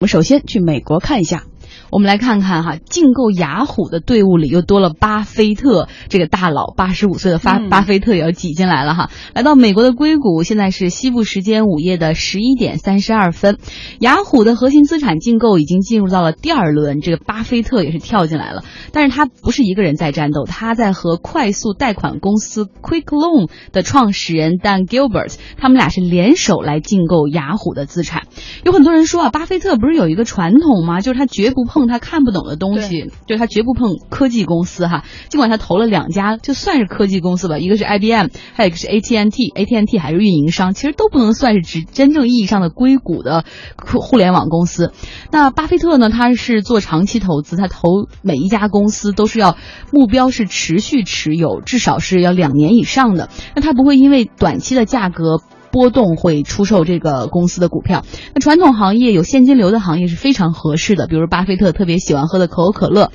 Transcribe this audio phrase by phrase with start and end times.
[0.00, 1.44] 我们首先去美国看一下。
[1.90, 9.10] 我们来看看哈，竞购雅虎的队伍里又多了巴菲特这个大佬，八十五岁的巴巴菲特也要挤进来了哈。
[9.34, 13.58] 来到美国的硅谷，现在是西部时间午夜的十一点三十二分。
[13.98, 18.62] 雅虎的核心资产竞购已经进入到了第二轮，这个巴菲特也是跳进来了，
[18.92, 28.28] 但是他不是一个人在战斗，他在和快速贷款公司 Quick Loan 的创始人 Dan Gilbert，他们俩是联手来竞购雅虎的资产。
[28.64, 31.00] 有很多人说啊，巴菲特不是有一个传统吗？
[31.00, 31.79] 就是他绝不碰。
[31.80, 35.04] 碰他看不懂的东西，就是他绝不碰科技公司哈。
[35.30, 43.46] 尽管他投了两家，就算是科技公司吧，一个是 IBM，还有一个是 AT&T，AT&T 还是运营商，其实都不能算是指真正意义上的硅谷的
[43.78, 44.92] 互联网公司。
[45.30, 46.10] 那巴菲特呢？
[46.10, 47.88] 他是做长期投资，他投
[48.20, 49.56] 每一家公司都是要
[49.90, 53.30] 目标是持续持有，至少是要两年以上的。
[53.54, 55.40] 那他不会因为短期的价格。
[55.70, 58.04] 波动会出售这个公司的股票。
[58.34, 63.10] 那传统行业有现金流的行业是非常合适的，比如巴菲特特别喜欢喝的可口可乐。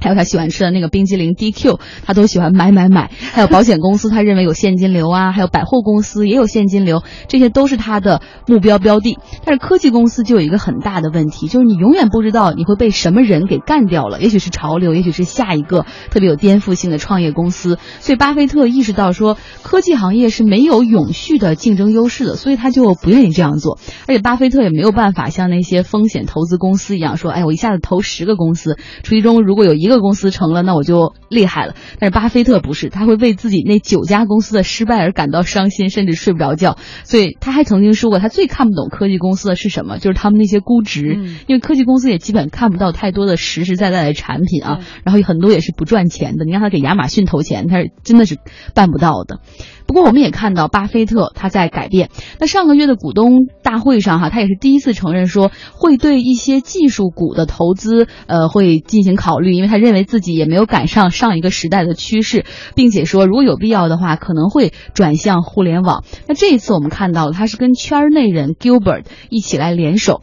[0.00, 3.10] 还有他喜欢吃的那个冰激凌 DQ，他都喜欢买买买。
[3.32, 5.32] 还有保险公司，他认为有现金流啊。
[5.34, 9.18] 还有百货公司也有现金流，这些都是他的目标标的。
[9.44, 14.20] 但是科技公司就有一个很大的问题，就是你永远不知道你会被什么人给干掉了。
[14.20, 17.78] 也许是潮流，也许是下一个特别有颠覆性的创业公司。
[18.00, 23.78] 所以巴菲特意识到说，科技行业是没有永续的竞争优势的，所以他就不愿意这样做。
[24.06, 29.93] 而且巴菲特也没有办法像那些风险投资公司一样说，哎，我一下子投十个公司，其中如果有一个。
[30.00, 31.74] 公司成了，那我就厉害了。
[31.98, 36.76] 但是巴菲特不是，他会为自己那九家公司的失败而感到伤心，甚至睡不着觉。
[37.04, 41.18] 所以他还曾经说过，他最看不懂科技公司的是什么，就是他们那些估值。
[41.46, 46.44] 因为科技公司也基本看不到太多的实实在在的产品啊，然后很多也是不赚钱的。
[46.44, 48.38] 你让他给亚马逊投钱，他是真的是
[48.74, 49.40] 办不到的。
[49.86, 52.10] 不过我们也看到巴菲特他在改变。
[52.40, 66.04] 那上个月的股东大会上哈，他也是第一次承认说会对一些技术股的投资呃会进行考虑，因为他认为自己也没有赶上上一个时代的趋势，并且说如果有必要的话可能会转向互联网。
[66.26, 70.22] 那这一次我们看到他是跟圈内人 Gilbert 一起来联手。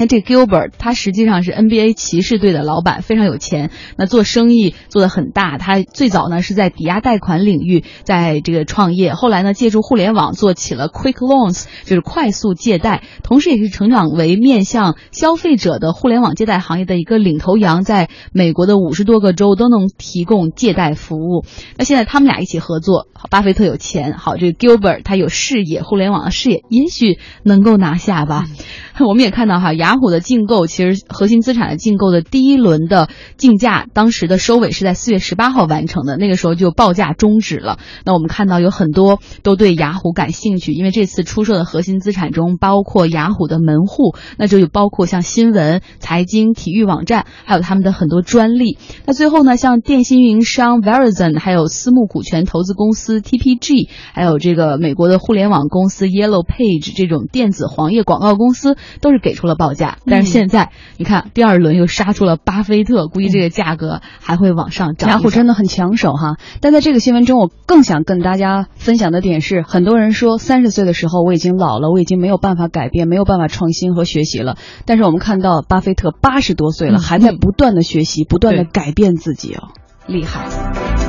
[0.00, 3.70] 那这 Gilbert 他实际上是 NBA 骑士队的老板，非常有钱。
[3.98, 5.58] 那做生意做得很大。
[5.58, 21.44] 他最早呢是在抵押贷款领域在这个创业，后来呢借助互联网做起了 Quick Loans，就是快速借贷，同时也是成长为面向消费者的互联网借贷行业的一个领头羊，在美国的五十多个州都能提供借贷服务。
[21.76, 28.46] 那现在他们俩一起合作，巴菲特有钱，好，这个 Gilbert 他有视野，互联网的视野，也许能够拿下吧。
[29.08, 37.78] 我们也看到哈，雅虎的竞购其实核心资产的竞购的第一轮的竞价，当时的收尾是在四月十八号完成的，那个时候就报价终止了。
[38.04, 48.76] 那我们看到有很多都对雅虎感兴趣，因为这次出售的核心资产中包括雅虎的门户，那就有包括像新闻、财经、体育网站，还有他们的很多专利。
[49.06, 58.76] 那最后呢，像电信运营商 Verizon，还有私募股权投资公司 TPG，还有这个美国的互联网公司 Yellow Page 这种电子黄页广告公司。
[59.00, 65.08] 都是给出了报价，但是现在你看第二轮又杀出了巴菲特，估计这个价格还会往上涨。
[65.10, 74.56] 雅虎真的很抢手哈，但在这个新闻中，我更想跟大家分享的点是，很多人说三十岁的时候我已经老了，我已经没有办法改变，没有办法创新和学习了。
[74.86, 79.68] 但是我们看到巴菲特八十多岁了，还在不断的学习，不断的改变自己哦，
[80.06, 80.99] 厉害。